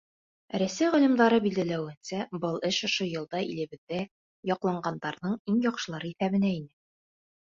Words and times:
Рәсәй 0.61 0.87
ғалимдары 0.93 1.37
билдәләүенсә, 1.41 2.21
был 2.45 2.57
эш 2.69 2.79
ошо 2.87 3.07
йылда 3.09 3.41
илебеҙҙә 3.49 3.99
яҡланғандарҙың 4.53 5.37
иң 5.53 5.61
яҡшылары 5.67 6.11
иҫәбенә 6.13 6.51
инә. 6.55 6.73